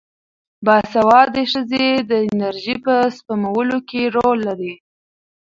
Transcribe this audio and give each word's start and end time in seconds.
باسواده 0.65 1.43
ښځې 1.51 1.87
د 2.09 2.11
انرژۍ 2.29 2.75
په 2.85 2.93
سپمولو 3.17 3.77
کې 3.89 4.01
رول 4.15 4.37
لري. 4.47 4.73